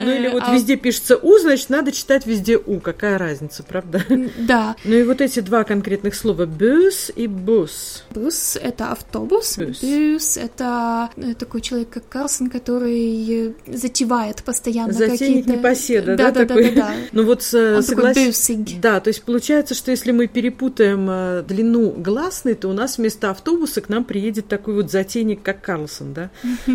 Ну 0.00 0.10
или 0.10 0.28
вот 0.28 0.42
а- 0.46 0.54
везде 0.54 0.76
пишется 0.76 1.16
у, 1.18 1.38
значит, 1.38 1.68
надо 1.68 1.92
читать 1.92 2.24
везде 2.24 2.56
у. 2.56 2.80
Какая 2.80 3.18
разница, 3.18 3.62
правда? 3.62 4.02
Да, 4.38 4.76
Ну 4.84 4.94
и 4.94 5.02
вот 5.02 5.20
эти 5.20 5.40
два 5.40 5.64
конкретных 5.64 6.14
слова 6.14 6.46
бюс 6.46 7.10
и 7.14 7.26
бус. 7.26 8.04
Бус— 8.10 8.56
это 8.62 8.92
автобус, 8.92 9.58
Бус. 9.58 9.82
Бюс— 9.90 10.36
это 10.36 11.10
э, 11.16 11.34
такой 11.34 11.60
человек, 11.60 11.90
как 11.90 12.08
Карлсон, 12.08 12.50
который 12.50 13.48
э, 13.48 13.52
затевает 13.66 14.42
постоянно 14.42 14.92
Затейник 14.92 15.44
какие-то... 15.44 15.50
непоседа, 15.50 16.16
да, 16.16 16.30
да, 16.30 16.46
такой? 16.46 16.70
да, 16.70 16.70
да, 16.70 16.86
да. 16.88 16.94
Ну 17.12 17.24
вот 17.24 17.48
э, 17.52 17.76
Он 17.76 17.82
такой 17.84 18.04
соглас- 18.04 18.14
бюсик. 18.26 18.80
Да, 18.80 19.00
то 19.00 19.08
есть 19.08 19.22
получается, 19.22 19.74
что 19.74 19.90
если 19.90 20.12
мы 20.12 20.26
перепутаем 20.26 21.44
длину 21.46 21.90
гласной, 21.90 22.54
то 22.54 22.68
у 22.68 22.72
нас 22.72 22.98
вместо 22.98 23.30
автобуса 23.30 23.80
к 23.80 23.88
нам 23.88 24.04
приедет 24.04 24.48
такой 24.48 24.74
вот 24.74 24.90
затейник, 24.90 25.42
как 25.42 25.60
Карлсон, 25.62 26.12
да? 26.14 26.30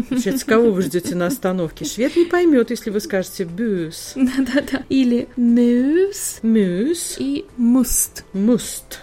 Получается, 0.09 0.45
кого 0.45 0.71
вы 0.71 0.81
ждете 0.81 1.15
на 1.15 1.27
остановке? 1.27 1.85
Швед 1.85 2.15
не 2.15 2.25
поймет, 2.25 2.69
если 2.71 2.89
вы 2.89 2.99
скажете 2.99 3.43
бюс, 3.43 4.13
Да-да-да. 4.15 4.83
Или 4.89 5.27
мюс 5.37 6.39
мюс, 6.41 7.15
и 7.19 7.45
муст. 7.57 8.23
муст. 8.33 8.99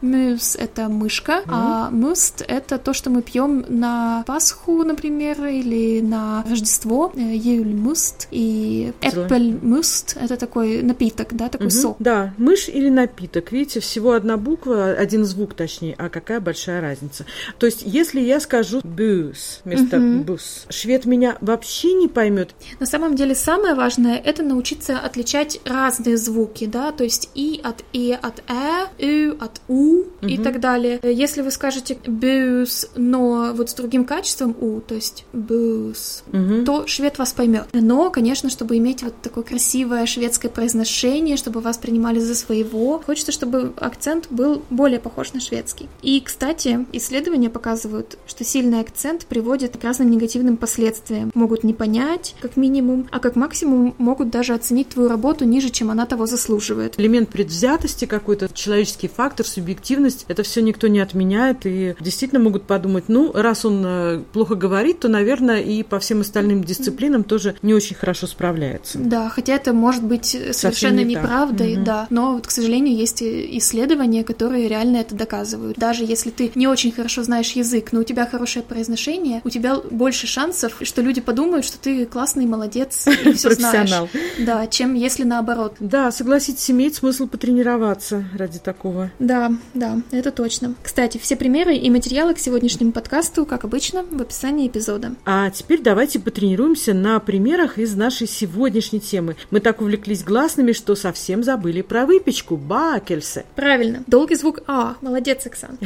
Мюс— 0.00 0.56
это 0.58 0.88
мышка, 0.88 1.42
а 1.46 1.90
муст— 1.90 2.42
это 2.48 2.78
то, 2.78 2.92
что 2.92 3.10
мы 3.10 3.22
пьем 3.24 3.64
на 3.68 4.22
Пасху, 4.26 4.82
например, 4.84 5.44
или 5.46 6.00
на 6.00 6.44
Рождество. 6.48 7.12
Юльмуст 7.14 8.28
и 8.30 8.92
Зелень. 9.02 9.26
эппельмуст— 9.26 10.16
это 10.20 10.36
такой 10.36 10.82
напиток, 10.82 11.28
да, 11.34 11.48
такой 11.48 11.66
Мгм. 11.66 11.76
сок. 11.76 11.96
Да, 11.98 12.34
мышь 12.38 12.68
или 12.68 12.88
напиток. 12.88 13.52
Видите, 13.52 13.80
всего 13.80 14.12
одна 14.12 14.36
буква, 14.36 14.90
один 14.92 15.24
звук 15.24 15.54
точнее, 15.54 15.94
а 15.98 16.08
какая 16.08 16.40
большая 16.40 16.80
разница. 16.80 17.24
То 17.58 17.66
есть, 17.66 17.82
если 17.84 18.20
я 18.20 18.40
скажу 18.40 18.80
бюс 18.84 19.60
вместо 19.64 19.98
бус, 19.98 20.66
швед 20.68 21.04
меня 21.06 21.36
вообще 21.40 21.92
не 21.92 22.08
поймет. 22.08 22.54
На 22.80 22.86
самом 22.86 23.14
деле 23.16 23.34
самое 23.34 23.74
важное— 23.74 24.16
это 24.24 24.42
научиться 24.42 24.98
отличать 24.98 25.60
разные 25.64 26.16
звуки, 26.16 26.66
да, 26.66 26.92
то 26.92 27.04
есть 27.04 27.30
и 27.34 27.60
от 27.62 27.84
и 27.92 28.16
от 28.20 28.42
э, 28.48 28.86
ü 28.98 29.36
от 29.40 29.60
у 29.68 30.02
и 30.22 30.38
так 30.38 30.60
далее. 30.60 31.00
Если 31.02 31.42
вы 31.42 31.50
скажете 31.50 31.96
бюс, 32.06 32.88
но 33.14 33.52
вот 33.54 33.70
с 33.70 33.74
другим 33.74 34.04
качеством 34.04 34.56
у, 34.60 34.80
то 34.80 34.96
есть 34.96 35.24
бюс, 35.32 36.24
то 36.66 36.86
швед 36.88 37.16
вас 37.18 37.32
поймет. 37.32 37.68
Но, 37.72 38.10
конечно, 38.10 38.50
чтобы 38.50 38.76
иметь 38.78 39.04
вот 39.04 39.14
такое 39.22 39.44
красивое 39.44 40.04
шведское 40.06 40.50
произношение, 40.50 41.36
чтобы 41.36 41.60
вас 41.60 41.78
принимали 41.78 42.18
за 42.18 42.34
своего, 42.34 43.00
хочется, 43.04 43.30
чтобы 43.30 43.72
акцент 43.76 44.26
был 44.30 44.62
более 44.70 44.98
похож 44.98 45.32
на 45.32 45.40
шведский. 45.40 45.88
И, 46.02 46.20
кстати, 46.20 46.86
исследования 46.92 47.50
показывают, 47.50 48.18
что 48.26 48.42
сильный 48.42 48.80
акцент 48.80 49.26
приводит 49.26 49.76
к 49.76 49.84
разным 49.84 50.10
негативным 50.10 50.56
последствиям. 50.56 51.30
Могут 51.34 51.62
не 51.62 51.72
понять, 51.72 52.34
как 52.40 52.56
минимум, 52.56 53.06
а 53.12 53.20
как 53.20 53.36
максимум 53.36 53.94
могут 53.98 54.30
даже 54.30 54.54
оценить 54.54 54.88
твою 54.88 55.08
работу 55.08 55.44
ниже, 55.44 55.70
чем 55.70 55.90
она 55.90 56.06
того 56.06 56.26
заслуживает. 56.26 56.98
Элемент 56.98 57.28
предвзятости 57.28 58.06
какой-то, 58.06 58.48
человеческий 58.52 59.06
фактор, 59.08 59.46
субъективность, 59.46 60.24
это 60.26 60.42
все 60.42 60.62
никто 60.62 60.88
не 60.88 60.98
отменяет, 60.98 61.64
и 61.64 61.94
действительно 62.00 62.40
могут 62.40 62.64
подумать, 62.64 63.03
ну, 63.08 63.32
раз 63.32 63.64
он 63.64 63.82
э, 63.84 64.22
плохо 64.32 64.54
говорит, 64.54 65.00
то, 65.00 65.08
наверное, 65.08 65.60
и 65.60 65.82
по 65.82 65.98
всем 65.98 66.20
остальным 66.20 66.64
дисциплинам 66.64 67.24
тоже 67.24 67.56
не 67.62 67.74
очень 67.74 67.96
хорошо 67.96 68.26
справляется. 68.26 68.98
Да, 68.98 69.28
хотя 69.28 69.54
это 69.54 69.72
может 69.72 70.02
быть 70.04 70.36
совершенно 70.52 71.00
не 71.00 71.14
неправдой, 71.14 71.74
Мгм. 71.76 71.84
да. 71.84 72.06
Но 72.10 72.34
вот, 72.34 72.46
к 72.46 72.50
сожалению, 72.50 72.96
есть 72.96 73.22
исследования, 73.22 74.24
которые 74.24 74.68
реально 74.68 74.98
это 74.98 75.14
доказывают. 75.14 75.78
Даже 75.78 76.04
если 76.04 76.30
ты 76.30 76.50
не 76.54 76.66
очень 76.66 76.92
хорошо 76.92 77.22
знаешь 77.22 77.52
язык, 77.52 77.92
но 77.92 78.00
у 78.00 78.04
тебя 78.04 78.26
хорошее 78.26 78.64
произношение, 78.64 79.40
у 79.44 79.50
тебя 79.50 79.76
больше 79.90 80.26
шансов, 80.26 80.76
что 80.82 81.02
люди 81.02 81.20
подумают, 81.20 81.64
что 81.64 81.78
ты 81.78 82.06
классный, 82.06 82.46
молодец 82.46 83.06
и 83.06 83.32
все 83.32 83.50
знаешь. 83.54 83.90
Да, 84.38 84.66
чем 84.66 84.94
если 84.94 85.24
наоборот. 85.24 85.76
Да, 85.80 86.10
согласитесь, 86.10 86.70
имеет 86.70 86.94
смысл 86.94 87.26
потренироваться 87.26 88.24
ради 88.36 88.58
такого. 88.58 89.10
Да, 89.18 89.52
да, 89.74 89.98
это 90.10 90.30
точно. 90.30 90.74
Кстати, 90.82 91.18
все 91.18 91.36
примеры 91.36 91.76
и 91.76 91.90
материалы 91.90 92.34
к 92.34 92.38
сегодняшнему 92.38 92.92
подкасту, 92.94 93.44
как 93.44 93.64
обычно, 93.64 94.04
в 94.10 94.22
описании 94.22 94.68
эпизода. 94.68 95.14
А 95.26 95.50
теперь 95.50 95.82
давайте 95.82 96.18
потренируемся 96.20 96.94
на 96.94 97.18
примерах 97.20 97.78
из 97.78 97.94
нашей 97.94 98.26
сегодняшней 98.26 99.00
темы. 99.00 99.36
Мы 99.50 99.60
так 99.60 99.82
увлеклись 99.82 100.24
гласными, 100.24 100.72
что 100.72 100.94
совсем 100.94 101.42
забыли 101.42 101.82
про 101.82 102.06
выпечку. 102.06 102.56
Бакельсе. 102.56 103.44
Правильно. 103.56 104.04
Долгий 104.06 104.36
звук 104.36 104.60
А. 104.66 104.96
Молодец, 105.02 105.44
Оксан. 105.44 105.78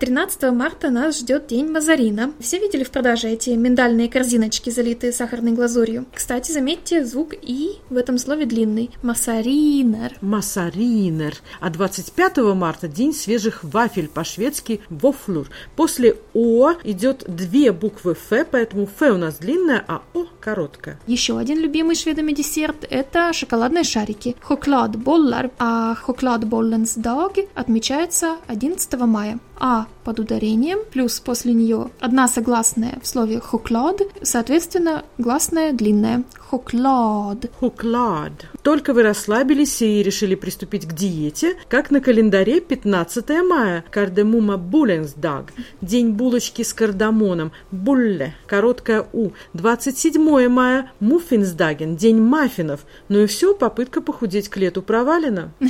13 0.00 0.42
марта 0.52 0.90
нас 0.90 1.18
ждет 1.18 1.48
День 1.48 1.68
Мазарина. 1.70 2.32
Все 2.38 2.58
видели 2.58 2.84
в 2.84 2.90
продаже 2.90 3.28
эти 3.28 3.50
миндальные 3.50 4.08
корзиночки, 4.08 4.70
залитые 4.70 5.12
сахарной 5.12 5.52
глазурью? 5.52 6.06
Кстати, 6.14 6.52
заметьте, 6.52 7.04
звук 7.04 7.34
И 7.42 7.78
в 7.90 7.96
этом 7.96 8.18
слове 8.18 8.46
длинный. 8.46 8.90
Масаринер. 9.02 10.12
Массаринер. 10.20 11.34
А 11.60 11.70
25 11.70 12.38
марта 12.54 12.86
день 12.86 13.12
свежих 13.12 13.64
вафель, 13.64 14.08
по-шведски 14.08 14.80
вофлур. 14.88 15.48
После 15.74 16.16
до 16.52 16.76
идет 16.84 17.24
две 17.26 17.72
буквы 17.72 18.12
Ф, 18.12 18.46
поэтому 18.50 18.84
Ф 18.84 19.02
у 19.02 19.16
нас 19.16 19.38
длинная, 19.38 19.82
а 19.88 20.02
О 20.14 20.26
короткая. 20.40 20.98
Еще 21.06 21.38
один 21.38 21.58
любимый 21.58 21.96
шведами 21.96 22.32
десерт– 22.32 22.86
это 22.90 23.32
шоколадные 23.32 23.84
шарики– 23.84 24.36
chokladbollar, 24.48 25.50
а 25.58 25.96
chokladbollens 26.06 26.98
dag 27.00 27.48
отмечается 27.54 28.36
11 28.48 28.92
мая. 29.00 29.38
А 29.58 29.86
под 30.04 30.20
ударением, 30.20 30.80
плюс 30.90 31.20
после 31.20 31.52
нее 31.52 31.90
одна 32.00 32.28
согласная 32.28 32.98
в 33.02 33.06
слове 33.06 33.40
хоклад, 33.40 34.02
соответственно, 34.22 35.04
гласная 35.18 35.72
длинная. 35.72 36.24
Хоклад. 36.38 37.50
Хоклад. 37.58 38.32
Только 38.62 38.92
вы 38.92 39.02
расслабились 39.04 39.80
и 39.80 40.02
решили 40.02 40.34
приступить 40.34 40.86
к 40.86 40.92
диете, 40.92 41.56
как 41.68 41.90
на 41.90 42.00
календаре 42.00 42.60
15 42.60 43.30
мая, 43.48 43.84
kardemummabullens 43.90 44.58
dag, 44.58 45.52
день 45.80 46.10
булочки 46.10 46.62
с 46.62 46.74
кардамоном, 46.74 47.52
bulle, 47.70 48.34
короткая 48.46 49.06
У, 49.14 49.30
27 49.54 50.48
мая, 50.48 50.92
muffinsdagen, 51.00 51.96
день 51.96 52.20
маффинов. 52.20 52.80
Ну 53.08 53.20
и 53.20 53.26
все, 53.26 53.54
попытка 53.54 54.02
похудеть 54.02 54.48
к 54.48 54.56
лету 54.58 54.82
провалена. 54.82 55.52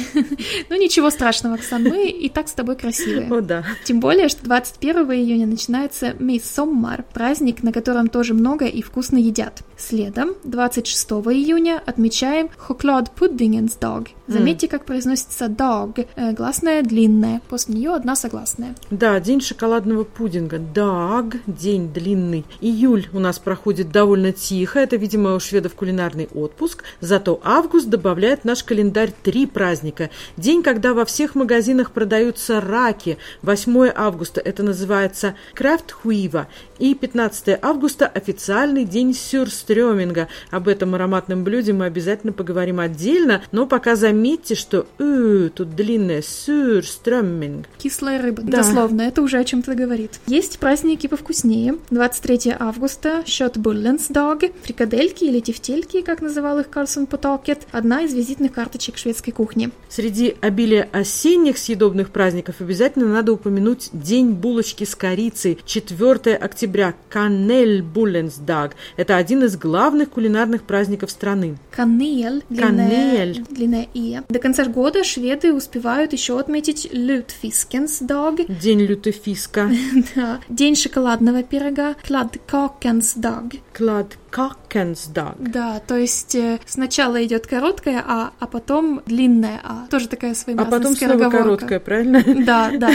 Ну 0.69 0.77
ничего 0.81 1.11
страшного, 1.11 1.57
Оксан, 1.57 1.85
мы 1.85 2.09
и 2.09 2.29
так 2.29 2.49
с 2.49 2.53
тобой 2.53 2.77
красивые. 2.77 3.31
О 3.31 3.41
да. 3.41 3.65
Тем 3.85 4.01
более, 4.01 4.22
что 4.29 4.45
21 4.45 5.13
июня 5.13 5.47
начинается 5.47 6.15
Midsommar, 6.19 7.05
праздник, 7.13 7.63
на 7.63 7.73
котором 7.73 8.09
тоже 8.09 8.35
много 8.35 8.67
и 8.67 8.83
вкусно 8.83 9.17
едят. 9.17 9.63
Следом, 9.77 10.35
26 10.45 11.11
июня, 11.33 11.83
отмечаем 11.85 12.49
Chokladpuddingens 12.57 13.75
dag. 13.75 14.09
Заметьте, 14.33 14.69
как 14.69 14.85
произносится 14.85 15.47
dag, 15.47 16.07
э, 16.17 16.33
гласная 16.33 16.83
длинная, 16.83 17.41
после 17.49 17.75
нее 17.75 17.95
одна 17.95 18.17
согласная. 18.17 18.75
Да, 18.91 19.19
день 19.21 19.41
шоколадного 19.41 20.05
пудинга. 20.05 20.59
Даг, 20.59 21.37
день 21.47 21.93
длинный. 21.93 22.45
Июль 22.61 23.09
у 23.13 23.19
нас 23.19 23.39
проходит 23.39 23.91
довольно 23.91 24.33
тихо, 24.33 24.81
это, 24.81 24.97
видимо, 24.97 25.35
у 25.35 25.41
шведов 25.41 25.75
кулинарный 25.75 26.29
отпуск. 26.35 26.85
Зато 27.01 27.41
август 27.45 27.89
добавляет 27.89 28.41
в 28.41 28.45
наш 28.45 28.65
календарь 28.65 29.13
три 29.23 29.47
праздника. 29.47 30.11
День, 30.37 30.63
когда 30.63 30.95
во 30.95 31.05
всех 31.05 31.35
магазинах 31.35 31.93
продаются 31.93 32.61
раки. 32.61 33.19
8 33.43 33.93
августа 33.95 34.41
это 34.41 34.63
называется 34.63 35.35
Крафтхуива. 35.55 36.49
И 36.79 36.95
15 36.95 37.59
августа 37.63 38.07
официальный 38.07 38.85
день 38.85 39.15
сюрстрёминга. 39.15 40.29
Об 40.51 40.69
этом 40.69 40.95
ароматном 40.95 41.45
блюде 41.45 41.73
мы 41.73 41.85
обязательно 41.85 42.33
поговорим 42.33 42.81
отдельно, 42.81 43.43
но 43.53 43.67
пока 43.67 43.95
заметьте, 44.23 44.55
что 44.55 44.87
«ы» 45.01 45.51
тут 45.53 45.75
длинное 45.75 46.23
«сюрстрёминг». 46.23 47.67
Кислая 47.79 48.23
рыба, 48.23 48.43
Да. 48.43 48.59
дословно, 48.59 49.03
это 49.03 49.21
уже 49.21 49.39
о 49.39 49.45
чем-то 49.45 49.75
говорит. 49.75 50.21
Есть 50.29 50.61
праздники 50.61 51.09
повкуснее. 51.09 51.75
23 51.91 52.55
августа, 52.57 53.25
счет 53.27 53.59
Булленсдаг, 53.59 54.43
фрикадельки 54.63 55.25
или 55.25 55.41
тефтельки, 55.41 56.03
как 56.03 56.23
называл 56.23 56.61
их 56.61 56.71
Карлсон 56.71 57.07
Потокет, 57.07 57.63
одна 57.73 58.03
из 58.03 58.15
визитных 58.15 58.53
карточек 58.53 58.97
шведской 58.97 59.33
кухни. 59.33 59.71
Среди 59.89 60.37
обилия 60.41 60.89
осенних 60.93 61.59
съедобных 61.59 62.11
праздников 62.11 62.57
обязательно 62.61 63.07
надо 63.09 63.33
упомянуть 63.33 63.91
День 63.93 64.31
булочки 64.31 64.85
с 64.85 64.95
корицей. 64.95 65.59
4 65.65 66.37
октября– 66.37 66.95
Канель 67.09 67.83
Булленсдаг. 67.83 68.77
Это 68.97 69.17
один 69.17 69.43
из 69.43 69.57
главных 69.57 70.11
кулинарных 70.11 70.63
праздников 70.63 71.11
страны. 71.11 71.57
Канель, 71.73 72.45
длинная, 72.49 72.89
Канель. 72.89 73.45
длинная 73.51 73.87
«и». 73.95 74.02
До 74.29 74.39
конца 74.39 74.65
года 74.67 75.05
шведы 75.05 75.53
успевают 75.53 76.13
еще 76.13 76.39
отметить 76.39 76.89
Лютфискенсдаг, 76.93 78.47
День 78.61 78.81
лютефиска. 78.83 79.71
да, 80.15 80.41
день 80.49 80.77
шоколадного 80.77 81.43
пирога, 81.43 81.95
Kladkakensdag. 82.07 83.55
Клад 83.73 84.17
Какенсдаг. 84.33 85.37
Да, 85.39 85.79
то 85.87 85.97
есть 85.97 86.35
э, 86.35 86.59
сначала 86.65 87.23
идет 87.23 87.47
короткая 87.47 88.03
А, 88.07 88.33
а 88.41 88.47
потом 88.47 89.03
длинная 89.05 89.61
А. 89.63 89.87
Тоже 89.91 90.09
такая 90.09 90.33
А 90.33 90.35
своеобразная 90.35 90.79
потом 90.81 90.97
снова 90.97 91.31
короткая, 91.31 91.81
правильно? 91.81 92.25
Да, 92.45 92.71
да. 92.75 92.91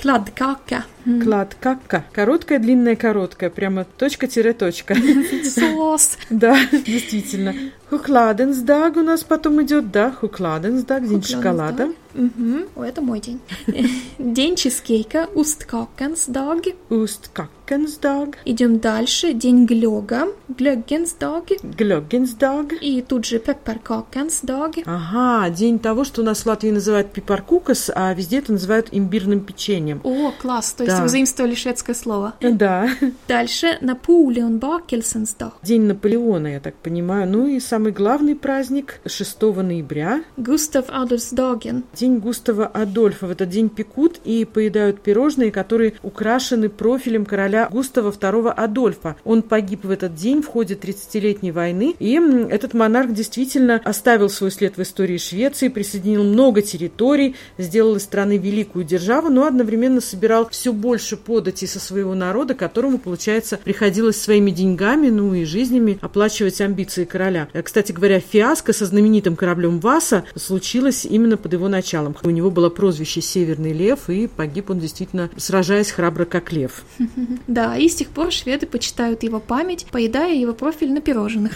Кладкака. 0.00 0.84
Клад 1.24 1.56
какка. 1.60 2.04
Короткая, 2.12 2.58
длинная, 2.58 2.94
короткая. 2.94 3.50
Прямо 3.50 3.84
точка-точка. 3.84 4.94
Сос. 5.44 6.18
Да, 6.30 6.56
действительно. 6.70 7.54
Хукладенсдаг 7.88 8.96
у 8.96 9.02
нас 9.02 9.24
потом 9.24 9.62
идет, 9.62 9.90
да, 9.90 10.12
Хукладенсдаг, 10.12 11.08
день 11.08 11.22
шоколада. 11.22 11.88
Мгм. 12.14 12.64
О, 12.76 12.82
это 12.84 13.00
мой 13.02 13.20
день. 13.20 13.40
День 14.18 14.56
чизкейка, 14.56 15.28
Усткакенсдаг. 15.34 16.58
Усткаккенсдаг, 16.88 18.38
Идем 18.44 18.80
дальше. 18.80 19.32
День 19.32 19.64
глёга, 19.66 20.28
Глёггенсдаг. 20.48 21.44
Глёггенсдаг. 21.62 22.72
И 22.80 23.02
тут 23.02 23.24
же 23.26 23.38
Пепперкакенсдаг. 23.38 24.74
Ага, 24.86 25.50
день 25.50 25.78
того, 25.78 26.04
что 26.04 26.22
у 26.22 26.24
нас 26.24 26.40
в 26.42 26.46
Латвии 26.46 26.70
называют 26.70 27.12
пипаркукас, 27.12 27.90
а 27.94 28.12
везде 28.14 28.38
это 28.38 28.52
называют 28.52 28.88
имбирным 28.92 29.40
печеньем. 29.40 30.00
О, 30.04 30.32
класс, 30.40 30.72
то 30.72 30.84
есть 30.84 30.96
Да. 30.96 31.02
вы 31.02 31.08
заимствовали 31.08 31.54
шведское 31.54 31.94
слово. 31.94 32.34
Да, 32.60 32.88
Дальше 33.28 33.78
Наполеон 33.80 34.58
Бакельсенсдаг. 34.58 35.54
День 35.62 35.82
Наполеона, 35.82 36.48
я 36.48 36.60
так 36.60 36.74
понимаю. 36.74 37.28
Ну 37.30 37.46
и 37.46 37.60
самый 37.60 37.92
главный 37.92 38.34
праздник 38.34 39.00
6 39.06 39.62
ноября. 39.62 40.22
Густав 40.36 40.86
Адольфсдаген. 40.88 41.84
День 42.00 42.16
Густава 42.16 42.66
Адольфа. 42.66 43.26
В 43.26 43.30
этот 43.30 43.50
день 43.50 43.68
пекут 43.68 44.20
и 44.24 44.46
поедают 44.46 45.02
пирожные, 45.02 45.52
которые 45.52 45.92
украшены 46.02 46.70
профилем 46.70 47.26
короля 47.26 47.68
Густава 47.70 48.10
II 48.10 48.48
Адольфа. 48.48 49.16
Он 49.22 49.42
погиб 49.42 49.84
в 49.84 49.90
этот 49.90 50.14
день 50.14 50.40
в 50.40 50.46
ходе 50.46 50.76
30-летней 50.76 51.52
войны, 51.52 51.94
и 51.98 52.18
этот 52.48 52.72
монарх 52.72 53.12
действительно 53.12 53.82
оставил 53.84 54.30
свой 54.30 54.50
след 54.50 54.78
в 54.78 54.82
истории 54.82 55.18
Швеции, 55.18 55.68
присоединил 55.68 56.24
много 56.24 56.62
территорий, 56.62 57.36
сделал 57.58 57.96
из 57.96 58.04
страны 58.04 58.38
великую 58.38 58.86
державу, 58.86 59.28
но 59.28 59.44
одновременно 59.44 60.00
собирал 60.00 60.48
все 60.48 60.72
больше 60.72 61.18
подати 61.18 61.66
со 61.66 61.80
своего 61.80 62.14
народа, 62.14 62.54
которому, 62.54 62.96
получается, 62.96 63.58
приходилось 63.62 64.18
своими 64.18 64.50
деньгами, 64.50 65.10
ну 65.10 65.34
и 65.34 65.44
жизнями 65.44 65.98
оплачивать 66.00 66.62
амбиции 66.62 67.04
короля. 67.04 67.48
Э, 67.52 67.60
Кстати 67.60 67.92
говоря, 67.92 68.20
фиаско 68.20 68.72
со 68.72 68.86
знаменитым 68.86 69.36
кораблем 69.36 69.80
Васа 69.80 70.24
случилось 70.34 71.04
именно 71.04 71.36
под 71.36 71.52
его 71.52 71.68
началом. 71.68 71.89
У 72.22 72.30
него 72.30 72.50
было 72.50 72.70
прозвище 72.70 73.20
«Северный 73.20 73.72
лев», 73.72 74.08
и 74.08 74.26
погиб 74.26 74.70
он 74.70 74.78
действительно, 74.78 75.30
сражаясь 75.36 75.90
храбро 75.90 76.24
как 76.24 76.52
лев. 76.52 76.84
Да, 77.46 77.76
и 77.76 77.88
с 77.88 77.96
тех 77.96 78.08
пор 78.08 78.30
шведы 78.30 78.66
почитают 78.66 79.22
его 79.22 79.40
память, 79.40 79.86
поедая 79.90 80.34
его 80.34 80.52
профиль 80.52 80.92
на 80.92 81.00
пирожных. 81.00 81.52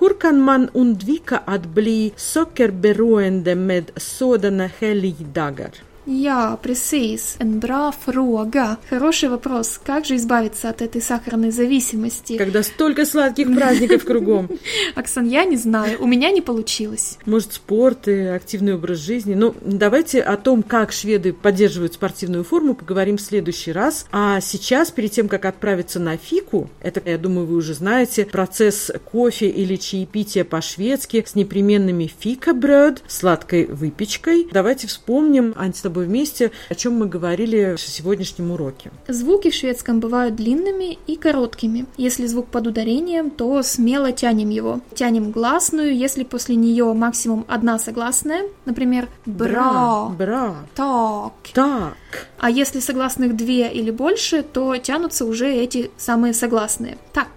Hur 0.00 0.18
kan 0.18 0.40
man 0.40 0.70
undvika 0.72 1.38
att 1.38 1.66
bli 1.66 2.12
sockerberoende 2.16 3.54
med 3.54 3.90
sådana 3.96 4.70
helgdagar? 4.80 5.70
Ja, 6.06 6.58
precis. 6.62 7.36
En 7.38 7.60
bra 7.60 7.92
fråga. 7.92 8.76
Хороший 8.90 9.28
вопрос. 9.28 9.80
Как 9.84 10.04
же 10.04 10.16
избавиться 10.16 10.68
от 10.68 10.82
этой 10.82 11.00
сахарной 11.00 11.50
зависимости? 11.50 12.36
Когда 12.36 12.62
столько 12.62 13.06
сладких 13.06 13.54
праздников 13.54 14.04
кругом. 14.04 14.48
Оксан, 14.94 15.26
я 15.26 15.44
не 15.44 15.56
знаю. 15.56 15.98
У 16.00 16.06
меня 16.06 16.30
не 16.30 16.40
получилось. 16.40 17.18
Может, 17.24 17.54
спорт 17.54 18.08
и 18.08 18.26
активный 18.26 18.74
образ 18.74 18.98
жизни. 18.98 19.34
Ну, 19.34 19.54
давайте 19.62 20.20
о 20.20 20.36
том, 20.36 20.62
как 20.62 20.92
шведы 20.92 21.32
поддерживают 21.32 21.94
спортивную 21.94 22.44
форму, 22.44 22.74
поговорим 22.74 23.16
в 23.16 23.22
следующий 23.22 23.72
раз. 23.72 24.06
А 24.12 24.40
сейчас, 24.40 24.90
перед 24.90 25.12
тем, 25.12 25.28
как 25.28 25.44
отправиться 25.46 26.00
на 26.00 26.16
фику, 26.16 26.70
это, 26.82 27.00
я 27.04 27.18
думаю, 27.18 27.46
вы 27.46 27.56
уже 27.56 27.74
знаете, 27.74 28.26
процесс 28.26 28.90
кофе 29.10 29.48
или 29.48 29.76
чаепития 29.76 30.44
по-шведски 30.44 31.24
с 31.26 31.34
непременными 31.34 32.10
фикабрёд, 32.18 33.02
сладкой 33.06 33.66
выпечкой. 33.66 34.48
Давайте 34.52 34.86
вспомним, 34.86 35.54
с 35.74 35.82
тобой 35.94 36.06
вместе, 36.06 36.50
о 36.68 36.74
чем 36.74 36.94
мы 36.94 37.06
говорили 37.06 37.76
в 37.76 37.80
сегодняшнем 37.80 38.50
уроке. 38.50 38.90
Звуки 39.06 39.50
в 39.50 39.54
шведском 39.54 40.00
бывают 40.00 40.34
длинными 40.34 40.98
и 41.06 41.16
короткими. 41.16 41.86
Если 41.96 42.26
звук 42.26 42.48
под 42.48 42.66
ударением, 42.66 43.30
то 43.30 43.62
смело 43.62 44.10
тянем 44.10 44.50
его. 44.50 44.80
Тянем 44.94 45.30
гласную, 45.30 45.96
если 45.96 46.24
после 46.24 46.56
нее 46.56 46.92
максимум 46.92 47.44
одна 47.48 47.78
согласная, 47.78 48.42
например, 48.64 49.08
бра, 49.24 50.08
Бра. 50.18 50.54
так. 50.74 51.32
Так. 51.54 51.94
А 52.38 52.50
если 52.50 52.80
согласных 52.80 53.36
две 53.36 53.70
или 53.70 53.90
больше, 53.92 54.42
то 54.42 54.76
тянутся 54.76 55.24
уже 55.24 55.48
эти 55.48 55.90
самые 55.96 56.34
согласные. 56.34 56.98
Так. 57.12 57.28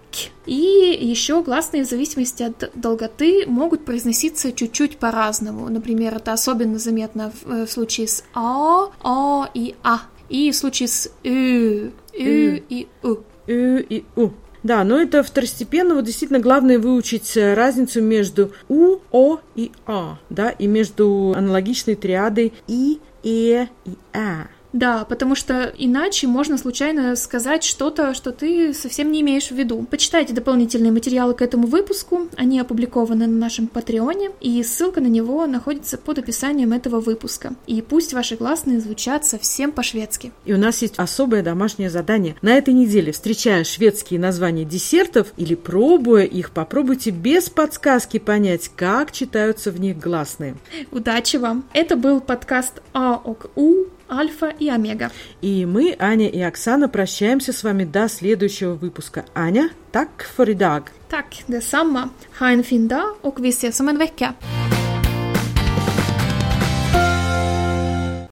И 0.45 0.97
еще 1.01 1.43
гласные 1.43 1.83
в 1.83 1.87
зависимости 1.87 2.43
от 2.43 2.71
долготы 2.73 3.45
могут 3.47 3.85
произноситься 3.85 4.51
чуть-чуть 4.51 4.97
по-разному. 4.97 5.69
Например, 5.69 6.15
это 6.15 6.33
особенно 6.33 6.79
заметно 6.79 7.31
в, 7.31 7.51
э, 7.51 7.65
в 7.65 7.71
случае 7.71 8.07
с 8.07 8.23
а, 8.33 8.89
а 9.03 9.49
и 9.53 9.75
а. 9.83 10.01
И 10.29 10.51
в 10.51 10.55
случае 10.55 10.87
с 10.87 11.09
ü, 11.23 11.91
ü 12.13 12.61
и 12.69 12.87
у. 13.03 13.15
Ü 13.47 13.85
и 13.89 14.05
У. 14.15 14.31
Да, 14.63 14.83
но 14.83 14.99
это 14.99 15.23
второстепенно. 15.23 15.95
Вот 15.95 16.03
действительно 16.03 16.39
главное 16.39 16.79
выучить 16.79 17.37
э, 17.37 17.53
разницу 17.53 18.01
между 18.01 18.51
У, 18.67 18.97
О 19.11 19.39
и 19.55 19.71
А, 19.85 20.17
да, 20.29 20.49
и 20.49 20.67
между 20.67 21.33
аналогичной 21.35 21.95
триадой 21.95 22.53
И, 22.67 22.99
Э 23.23 23.67
и 23.85 23.97
А. 24.13 24.47
Да, 24.77 25.05
потому 25.05 25.33
что 25.33 25.73
иначе 25.75 26.27
можно 26.27 26.55
случайно 26.55 27.15
сказать 27.15 27.63
что-то, 27.63 28.13
что 28.13 28.31
ты 28.31 28.75
совсем 28.75 29.11
не 29.11 29.21
имеешь 29.21 29.47
в 29.47 29.55
виду. 29.55 29.87
Почитайте 29.89 30.33
дополнительные 30.33 30.91
материалы 30.91 31.33
к 31.33 31.41
этому 31.41 31.65
выпуску, 31.65 32.27
они 32.35 32.59
опубликованы 32.59 33.25
на 33.25 33.37
нашем 33.37 33.65
Патреоне, 33.65 34.29
и 34.39 34.61
ссылка 34.61 35.01
на 35.01 35.07
него 35.07 35.47
находится 35.47 35.97
под 35.97 36.19
описанием 36.19 36.73
этого 36.73 36.99
выпуска. 36.99 37.55
И 37.65 37.81
пусть 37.81 38.13
ваши 38.13 38.35
гласные 38.35 38.79
звучат 38.79 39.25
совсем 39.25 39.71
по-шведски. 39.71 40.31
И 40.45 40.53
у 40.53 40.57
нас 40.57 40.83
есть 40.83 40.93
особое 40.97 41.41
домашнее 41.41 41.89
задание. 41.89 42.35
На 42.43 42.53
этой 42.55 42.75
неделе, 42.75 43.11
встречая 43.11 43.63
шведские 43.63 44.19
названия 44.19 44.63
десертов 44.63 45.33
или 45.37 45.55
пробуя 45.55 46.23
их, 46.23 46.51
попробуйте 46.51 47.09
без 47.09 47.49
подсказки 47.49 48.19
понять, 48.19 48.69
как 48.75 49.11
читаются 49.11 49.71
в 49.71 49.79
них 49.79 49.97
гласные. 49.97 50.55
Удачи 50.91 51.37
вам! 51.37 51.65
Это 51.73 51.95
был 51.95 52.21
подкаст 52.21 52.83
А 52.93 53.15
ок 53.15 53.49
У 53.55 53.85
Альфа 54.09 54.53
и 54.59 54.69
Омега. 54.69 55.11
И 55.41 55.65
мы, 55.65 55.95
Аня 55.99 56.27
и 56.27 56.39
Оксана, 56.41 56.89
прощаемся 56.89 57.53
с 57.53 57.63
вами 57.63 57.83
до 57.83 58.07
следующего 58.09 58.73
выпуска. 58.73 59.25
Аня, 59.35 59.69
так 59.91 60.09
for 60.37 60.49
idag. 60.49 60.83
Tack 61.09 61.43
detsamma. 61.47 62.09
Ha 62.39 62.51
en 62.51 62.63
fin 62.63 62.87
dag 62.87 63.15
och 63.21 63.39
vi 63.39 63.49
ses 63.49 63.79
om 63.79 63.89
en 63.89 63.97
vecka. 63.97 64.33